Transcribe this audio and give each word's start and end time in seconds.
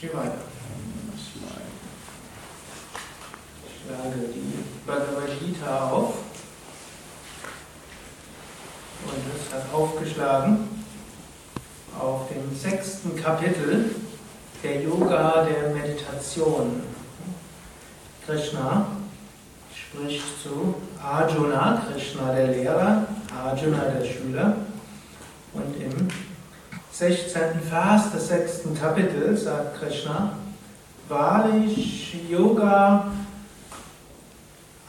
Ich 0.00 0.10
schlage 0.10 0.28
die 4.32 4.64
Bhagavad 4.86 5.40
Gita 5.40 5.90
auf 5.90 6.14
und 9.04 9.22
es 9.34 9.52
hat 9.52 9.74
aufgeschlagen 9.74 10.68
auf 11.98 12.28
dem 12.28 12.56
sechsten 12.56 13.16
Kapitel 13.16 13.96
der 14.62 14.82
Yoga 14.82 15.44
der 15.44 15.74
Meditation. 15.74 16.84
Krishna 18.24 18.86
spricht 19.74 20.42
zu 20.44 20.76
Arjuna, 21.02 21.82
Krishna 21.90 22.32
der 22.34 22.46
Lehrer, 22.48 23.04
Arjuna 23.36 23.80
der 23.98 24.04
Schüler. 24.04 24.58
Und 25.54 25.76
im 25.76 26.08
16. 26.98 27.40
Vers 27.70 28.10
des 28.10 28.26
sechsten 28.26 28.76
Kapitels 28.76 29.44
sagt 29.44 29.78
Krishna, 29.78 30.32
wahrlich 31.08 32.16
Yoga 32.28 33.12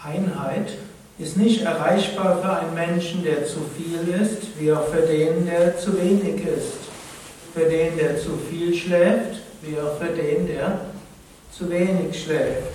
Einheit 0.03 0.71
ist 1.19 1.37
nicht 1.37 1.61
erreichbar 1.61 2.39
für 2.41 2.49
einen 2.49 2.73
Menschen, 2.73 3.23
der 3.23 3.45
zu 3.45 3.59
viel 3.77 4.11
ist, 4.19 4.59
wie 4.59 4.73
auch 4.73 4.87
für 4.87 5.03
den, 5.03 5.45
der 5.45 5.77
zu 5.77 6.01
wenig 6.01 6.43
ist. 6.47 6.79
Für 7.53 7.65
den, 7.69 7.95
der 7.95 8.17
zu 8.17 8.39
viel 8.49 8.73
schläft, 8.73 9.41
wie 9.61 9.77
auch 9.79 9.99
für 9.99 10.11
den, 10.11 10.47
der 10.47 10.81
zu 11.51 11.69
wenig 11.69 12.23
schläft. 12.23 12.73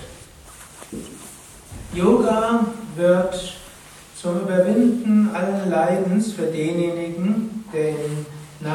Yoga 1.93 2.67
wird 2.95 3.57
zum 4.15 4.39
Überwinden 4.39 5.31
allen 5.35 5.69
Leidens 5.69 6.31
für 6.31 6.43
denjenigen, 6.43 7.54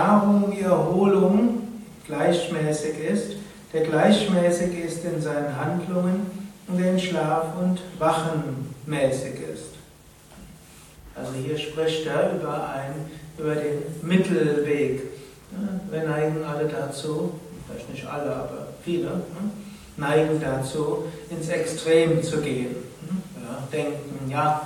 Nahrung 0.00 0.50
wie 0.50 0.62
Erholung 0.62 1.68
gleichmäßig 2.06 2.98
ist, 3.12 3.32
der 3.72 3.82
gleichmäßig 3.82 4.84
ist 4.84 5.04
in 5.04 5.20
seinen 5.20 5.54
Handlungen 5.56 6.26
und 6.66 6.78
der 6.78 6.92
in 6.92 6.98
Schlaf 6.98 7.44
und 7.60 7.80
Wachen 7.98 8.74
mäßig 8.86 9.34
ist. 9.52 9.74
Also 11.14 11.32
hier 11.44 11.58
spricht 11.58 12.06
er 12.06 12.34
über, 12.34 12.70
ein, 12.70 13.10
über 13.36 13.54
den 13.54 13.82
Mittelweg. 14.02 15.02
Wir 15.90 16.02
neigen 16.04 16.44
alle 16.44 16.66
dazu, 16.66 17.38
vielleicht 17.66 17.90
nicht 17.90 18.06
alle, 18.06 18.34
aber 18.34 18.68
viele, 18.82 19.20
neigen 19.98 20.40
dazu, 20.40 21.04
ins 21.28 21.48
Extrem 21.48 22.22
zu 22.22 22.40
gehen. 22.40 22.74
Ja, 23.36 23.68
denken, 23.70 24.30
ja, 24.30 24.62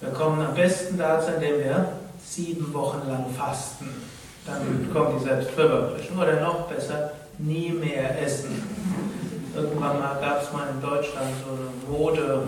wir 0.00 0.10
kommen 0.10 0.40
am 0.40 0.54
besten 0.54 0.96
dazu, 0.96 1.32
indem 1.32 1.58
wir 1.58 1.88
sieben 2.24 2.72
Wochen 2.72 3.06
lang 3.08 3.26
fasten. 3.36 3.88
Dann 4.46 4.90
kommt 4.92 5.20
die 5.20 5.24
Selbstverwirklichung. 5.24 6.18
Oder 6.18 6.40
noch 6.40 6.68
besser, 6.68 7.12
nie 7.38 7.70
mehr 7.70 8.20
essen. 8.22 8.62
Irgendwann 9.54 9.98
mal 10.00 10.18
gab 10.20 10.42
es 10.42 10.52
mal 10.52 10.68
in 10.74 10.80
Deutschland 10.80 11.28
so 11.44 11.52
eine 11.52 11.98
Mode, 11.98 12.42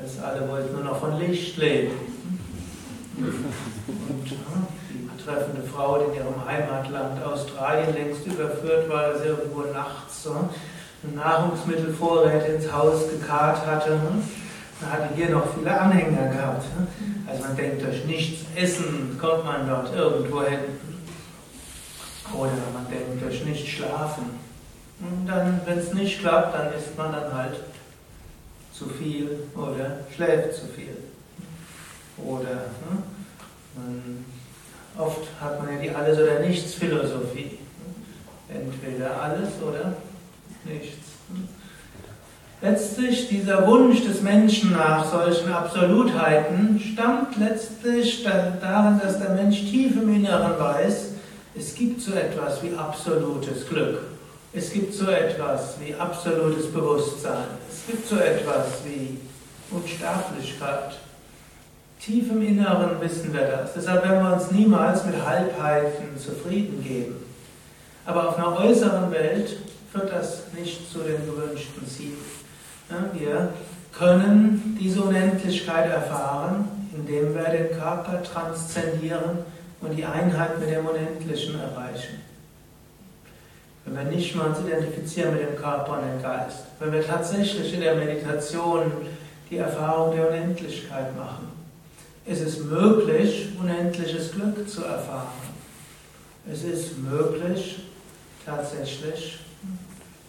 dass 0.00 0.22
alle 0.22 0.48
wollten 0.48 0.72
nur 0.74 0.84
noch 0.84 0.98
von 0.98 1.18
Licht 1.18 1.56
leben. 1.56 1.92
Und 3.16 4.24
die 4.26 5.08
betreffende 5.16 5.62
Frau, 5.62 5.98
die 5.98 6.04
in 6.06 6.14
ihrem 6.24 6.44
Heimatland 6.44 7.22
Australien 7.24 7.94
längst 7.94 8.26
überführt 8.26 8.88
war, 8.88 9.10
dass 9.10 9.22
sie 9.22 9.28
irgendwo 9.28 9.60
nachts 9.72 10.24
so 10.24 10.48
Nahrungsmittelvorräte 11.14 12.52
ins 12.52 12.72
Haus 12.72 13.08
gekarrt 13.10 13.66
hatte, 13.66 14.00
dann 14.80 14.92
hatte 14.92 15.14
hier 15.14 15.30
noch 15.30 15.54
viele 15.54 15.78
Anhänger 15.78 16.28
gehabt. 16.32 16.64
Also 17.26 17.42
man 17.42 17.56
denkt, 17.56 17.82
durch 17.82 18.04
nichts 18.06 18.46
essen 18.56 19.18
kommt 19.20 19.44
man 19.44 19.68
dort 19.68 19.94
irgendwo 19.94 20.42
hin. 20.42 20.60
Oder 22.36 22.52
man 22.72 22.86
denkt, 22.90 23.22
durch 23.22 23.44
nicht 23.44 23.68
schlafen. 23.68 24.38
Und 25.00 25.26
dann, 25.26 25.60
wenn 25.66 25.78
es 25.78 25.92
nicht 25.92 26.20
klappt, 26.20 26.54
dann 26.54 26.72
isst 26.72 26.96
man 26.96 27.12
dann 27.12 27.34
halt 27.34 27.56
zu 28.72 28.88
viel 28.88 29.38
oder 29.54 29.98
schläft 30.14 30.54
zu 30.54 30.66
viel. 30.66 30.96
Oder 32.16 32.66
hm, 33.76 34.24
oft 34.96 35.22
hat 35.40 35.62
man 35.62 35.74
ja 35.74 35.82
die 35.82 35.90
Alles- 35.90 36.18
oder 36.18 36.40
Nichts-Philosophie. 36.40 37.58
Entweder 38.48 39.20
alles 39.20 39.50
oder 39.62 39.94
nichts. 40.64 40.98
Letztlich 42.60 43.28
dieser 43.28 43.66
Wunsch 43.66 44.04
des 44.04 44.22
Menschen 44.22 44.72
nach 44.72 45.04
solchen 45.10 45.52
Absolutheiten 45.52 46.80
stammt 46.80 47.36
letztlich 47.36 48.24
darin, 48.24 49.00
dass 49.02 49.18
der 49.18 49.30
Mensch 49.30 49.60
tief 49.60 49.96
im 49.96 50.14
Inneren 50.14 50.58
weiß, 50.58 51.13
es 51.56 51.74
gibt 51.74 52.00
so 52.00 52.12
etwas 52.14 52.62
wie 52.62 52.74
absolutes 52.74 53.68
Glück. 53.68 54.00
Es 54.52 54.72
gibt 54.72 54.94
so 54.94 55.06
etwas 55.10 55.76
wie 55.80 55.94
absolutes 55.94 56.72
Bewusstsein. 56.72 57.46
Es 57.70 57.86
gibt 57.86 58.06
so 58.06 58.16
etwas 58.16 58.66
wie 58.84 59.18
Unsterblichkeit. 59.70 60.96
Tief 62.00 62.30
im 62.30 62.42
Inneren 62.42 63.00
wissen 63.00 63.32
wir 63.32 63.42
das. 63.42 63.72
Deshalb 63.74 64.04
werden 64.04 64.24
wir 64.24 64.34
uns 64.34 64.50
niemals 64.50 65.04
mit 65.06 65.24
Halbheiten 65.24 66.18
zufrieden 66.18 66.82
geben. 66.82 67.16
Aber 68.04 68.28
auf 68.28 68.38
einer 68.38 68.58
äußeren 68.58 69.10
Welt 69.10 69.56
führt 69.92 70.12
das 70.12 70.42
nicht 70.56 70.90
zu 70.92 70.98
den 70.98 71.24
gewünschten 71.24 71.86
Zielen. 71.86 72.18
Wir 73.14 73.48
können 73.96 74.76
diese 74.80 75.02
Unendlichkeit 75.02 75.90
erfahren, 75.90 76.68
indem 76.94 77.34
wir 77.34 77.44
den 77.44 77.78
Körper 77.78 78.22
transzendieren 78.22 79.38
und 79.84 79.96
die 79.96 80.04
Einheit 80.04 80.58
mit 80.58 80.70
dem 80.70 80.86
Unendlichen 80.86 81.60
erreichen. 81.60 82.22
Wenn 83.84 83.96
wir 83.96 84.04
nicht 84.04 84.34
mal 84.34 84.48
uns 84.48 84.60
identifizieren 84.60 85.34
mit 85.34 85.42
dem 85.42 85.56
Körper 85.56 85.98
und 85.98 86.08
dem 86.08 86.22
Geist, 86.22 86.64
wenn 86.80 86.92
wir 86.92 87.06
tatsächlich 87.06 87.74
in 87.74 87.80
der 87.80 87.96
Meditation 87.96 88.90
die 89.50 89.58
Erfahrung 89.58 90.16
der 90.16 90.28
Unendlichkeit 90.28 91.14
machen, 91.16 91.48
ist 92.24 92.40
es 92.40 92.60
möglich, 92.60 93.50
unendliches 93.60 94.32
Glück 94.32 94.68
zu 94.68 94.84
erfahren. 94.84 95.54
Es 96.50 96.62
ist 96.62 96.98
möglich, 96.98 97.80
tatsächlich 98.46 99.40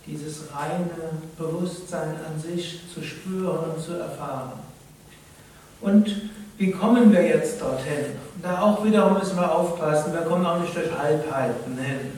dieses 0.06 0.54
reine 0.54 0.90
Bewusstsein 1.38 2.16
an 2.28 2.40
sich 2.40 2.82
zu 2.94 3.02
spüren 3.02 3.72
und 3.72 3.82
zu 3.82 3.94
erfahren. 3.94 4.52
Und 5.82 6.08
wie 6.58 6.72
kommen 6.72 7.12
wir 7.12 7.22
jetzt 7.22 7.62
dorthin? 7.62 8.18
Da 8.42 8.62
auch 8.62 8.84
wiederum 8.84 9.18
müssen 9.18 9.38
wir 9.38 9.52
aufpassen, 9.52 10.14
wir 10.14 10.22
kommen 10.22 10.46
auch 10.46 10.60
nicht 10.60 10.76
durch 10.76 10.92
Halbheiten 10.98 11.78
hin. 11.78 12.12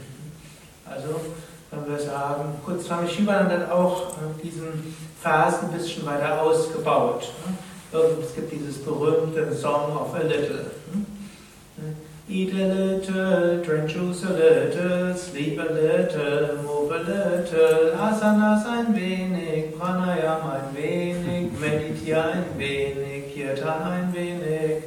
Also, 0.86 1.20
wenn 1.72 1.88
wir 1.90 2.00
sagen, 2.00 2.56
kurz 2.66 2.86
Swami 2.86 3.08
Shivananda 3.08 3.56
hat 3.56 3.72
auch 3.72 4.12
äh, 4.12 4.44
diesen 4.44 4.96
Vers 5.22 5.64
ein 5.64 5.72
bisschen 5.72 6.06
weiter 6.06 6.42
ausgebaut. 6.42 7.32
Es 7.92 8.36
gibt 8.36 8.52
dieses 8.52 8.84
berühmte 8.84 9.54
Song 9.54 9.96
of 9.96 10.14
a 10.14 10.20
Little. 10.20 10.72
Eat 12.30 12.54
a 12.54 12.58
little, 12.58 13.62
drink 13.64 13.88
juice 13.88 14.26
a 14.26 14.34
little, 14.34 15.16
sleep 15.16 15.58
a 15.58 15.64
little, 15.64 16.62
move 16.62 16.92
a 16.92 16.98
little, 16.98 17.96
Asanas 17.98 18.66
ein 18.66 18.94
wenig, 18.94 19.78
Pranayam 19.80 20.42
ein 20.52 20.76
wenig, 20.76 21.58
meditiere 21.58 22.34
ein 22.34 22.46
wenig, 22.58 23.17
Kirtan 23.48 23.82
ein 23.84 24.14
wenig, 24.14 24.84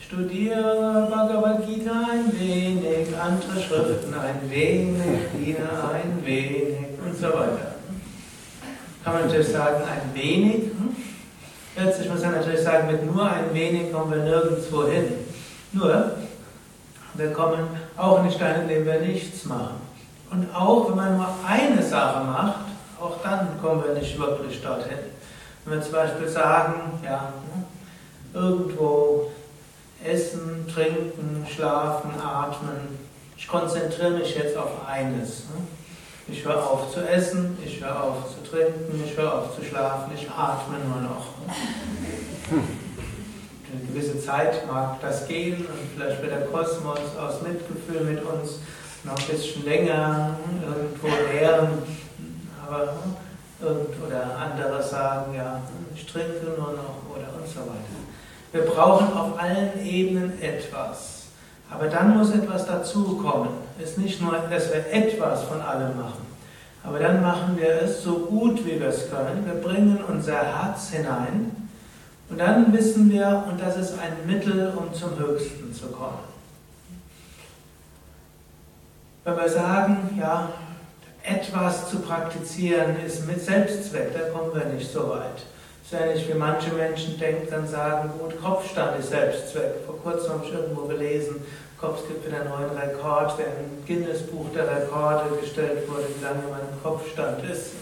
studiere 0.00 1.08
Bhagavad 1.10 1.66
Gita 1.66 1.90
ein 1.90 2.32
wenig, 2.38 3.08
andere 3.18 3.60
Schriften 3.60 4.14
ein 4.14 4.48
wenig, 4.48 5.20
diene 5.34 5.68
ein 5.92 6.24
wenig 6.24 6.76
und 7.04 7.16
so 7.16 7.26
weiter. 7.26 7.74
Kann 9.02 9.14
man 9.14 9.22
natürlich 9.24 9.48
sagen, 9.48 9.82
ein 9.82 10.14
wenig. 10.14 10.70
Letztlich 11.76 12.08
muss 12.08 12.22
man 12.22 12.32
natürlich 12.32 12.60
sagen, 12.60 12.86
mit 12.86 13.04
nur 13.12 13.28
ein 13.28 13.52
wenig 13.52 13.92
kommen 13.92 14.12
wir 14.12 14.22
nirgendwo 14.22 14.84
hin. 14.84 15.06
Nur, 15.72 16.12
wir 17.14 17.32
kommen 17.32 17.66
auch 17.96 18.22
nicht 18.22 18.40
dahin, 18.40 18.62
indem 18.62 18.86
wir 18.86 19.00
nichts 19.00 19.44
machen. 19.46 19.80
Und 20.30 20.54
auch 20.54 20.88
wenn 20.88 20.96
man 20.96 21.16
nur 21.16 21.28
eine 21.44 21.82
Sache 21.82 22.24
macht, 22.24 22.60
auch 23.00 23.20
dann 23.22 23.60
kommen 23.60 23.82
wir 23.84 23.94
nicht 23.94 24.16
wirklich 24.18 24.62
dorthin. 24.62 24.98
Wenn 25.64 25.78
wir 25.78 25.82
zum 25.82 25.92
Beispiel 25.92 26.28
sagen, 26.28 27.00
ja, 27.04 27.32
irgendwo 28.36 29.30
essen, 30.04 30.66
trinken, 30.72 31.46
schlafen, 31.52 32.10
atmen, 32.20 32.98
ich 33.36 33.48
konzentriere 33.48 34.10
mich 34.10 34.36
jetzt 34.36 34.56
auf 34.56 34.86
eines. 34.86 35.44
Ich 36.28 36.44
höre 36.44 36.62
auf 36.62 36.92
zu 36.92 37.00
essen, 37.00 37.56
ich 37.64 37.80
höre 37.80 38.02
auf 38.02 38.28
zu 38.28 38.50
trinken, 38.50 39.02
ich 39.04 39.16
höre 39.16 39.32
auf 39.32 39.56
zu 39.56 39.64
schlafen, 39.64 40.12
ich 40.14 40.28
atme 40.28 40.78
nur 40.86 41.00
noch 41.02 41.26
eine 43.72 43.86
gewisse 43.88 44.20
Zeit 44.20 44.66
mag 44.66 45.00
das 45.00 45.26
gehen 45.26 45.58
und 45.58 45.90
vielleicht 45.94 46.22
wird 46.22 46.32
der 46.32 46.46
Kosmos 46.46 46.98
aus 47.18 47.42
Mitgefühl 47.42 48.02
mit 48.02 48.22
uns 48.22 48.60
noch 49.04 49.18
ein 49.18 49.26
bisschen 49.26 49.64
länger 49.64 50.36
irgendwo 50.66 51.08
lehren, 51.32 51.82
aber 52.66 52.96
oder 53.60 54.36
andere 54.38 54.82
sagen, 54.82 55.34
ja, 55.34 55.62
ich 55.94 56.06
trinke 56.06 56.44
nur 56.44 56.72
noch 56.72 57.02
oder 57.10 57.32
und 57.34 57.48
so 57.48 57.60
weiter. 57.60 58.05
Wir 58.52 58.62
brauchen 58.62 59.12
auf 59.12 59.38
allen 59.38 59.84
Ebenen 59.84 60.40
etwas. 60.40 61.16
Aber 61.70 61.88
dann 61.88 62.16
muss 62.16 62.30
etwas 62.30 62.66
dazukommen. 62.66 63.48
Es 63.78 63.90
ist 63.90 63.98
nicht 63.98 64.22
nur, 64.22 64.32
dass 64.32 64.72
wir 64.72 64.92
etwas 64.92 65.44
von 65.44 65.60
allem 65.60 65.96
machen, 65.96 66.26
Aber 66.84 66.98
dann 66.98 67.20
machen 67.20 67.56
wir 67.58 67.82
es 67.82 68.02
so 68.02 68.18
gut, 68.20 68.64
wie 68.64 68.78
wir 68.78 68.88
es 68.88 69.10
können. 69.10 69.44
Wir 69.44 69.60
bringen 69.60 69.98
unser 70.08 70.38
Herz 70.38 70.90
hinein 70.90 71.68
und 72.28 72.38
dann 72.38 72.72
wissen 72.72 73.10
wir, 73.10 73.44
und 73.48 73.60
das 73.60 73.76
ist 73.76 73.98
ein 73.98 74.26
Mittel, 74.26 74.72
um 74.76 74.92
zum 74.94 75.18
Höchsten 75.18 75.72
zu 75.72 75.86
kommen. 75.88 76.36
Wenn 79.24 79.36
wir 79.36 79.48
sagen, 79.48 80.16
ja, 80.18 80.50
etwas 81.22 81.90
zu 81.90 81.98
praktizieren 81.98 82.96
ist 83.04 83.26
mit 83.26 83.44
Selbstzweck, 83.44 84.12
da 84.14 84.28
kommen 84.30 84.54
wir 84.54 84.66
nicht 84.66 84.90
so 84.90 85.10
weit. 85.10 85.42
Ja 85.92 86.04
nicht, 86.06 86.28
wie 86.28 86.34
manche 86.34 86.72
Menschen 86.72 87.16
denken, 87.18 87.46
dann 87.48 87.68
sagen, 87.68 88.10
gut, 88.18 88.42
Kopfstand 88.42 88.98
ist 88.98 89.10
Selbstzweck. 89.10 89.84
Vor 89.86 89.98
kurzem 89.98 90.32
habe 90.32 90.44
ich 90.44 90.52
irgendwo 90.52 90.82
gelesen, 90.82 91.36
Kopf 91.80 92.08
gibt 92.08 92.26
wieder 92.26 92.40
einen 92.40 92.50
neuen 92.50 92.76
Rekord, 92.76 93.38
der 93.38 93.46
im 93.46 93.86
Guinness-Buch 93.86 94.46
der 94.52 94.68
Rekorde 94.68 95.36
gestellt 95.40 95.88
wurde, 95.88 96.06
wie 96.16 96.24
lange 96.24 96.42
mein 96.50 96.82
Kopfstand 96.82 97.44
ist. 97.44 97.72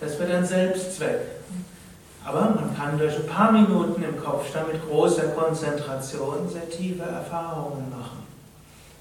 Das 0.00 0.18
wird 0.18 0.30
ein 0.30 0.46
Selbstzweck. 0.46 1.20
Aber 2.24 2.40
man 2.40 2.74
kann 2.76 2.98
durch 2.98 3.16
ein 3.16 3.26
paar 3.26 3.52
Minuten 3.52 4.02
im 4.02 4.22
Kopfstand 4.22 4.72
mit 4.72 4.88
großer 4.88 5.28
Konzentration 5.28 6.48
sehr 6.48 6.70
tiefe 6.70 7.02
Erfahrungen 7.02 7.90
machen. 7.90 8.22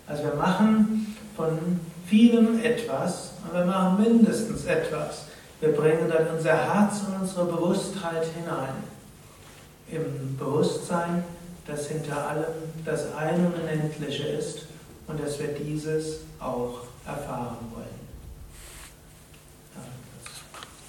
Also 0.07 0.23
wir 0.23 0.33
machen 0.33 1.15
von 1.37 1.79
vielem 2.07 2.61
etwas 2.61 3.31
und 3.43 3.57
wir 3.57 3.65
machen 3.65 4.03
mindestens 4.03 4.65
etwas. 4.65 5.25
Wir 5.61 5.73
bringen 5.73 6.09
dann 6.09 6.35
unser 6.35 6.57
Herz 6.57 7.01
und 7.07 7.21
unsere 7.21 7.45
Bewusstheit 7.45 8.25
hinein. 8.35 8.73
Im 9.91 10.35
Bewusstsein, 10.37 11.23
dass 11.67 11.87
hinter 11.87 12.27
allem 12.27 12.45
das 12.83 13.13
eine 13.15 13.47
Unendliche 13.47 14.23
ist 14.23 14.65
und 15.07 15.23
dass 15.23 15.39
wir 15.39 15.49
dieses 15.49 16.21
auch 16.39 16.81
erfahren. 17.05 17.61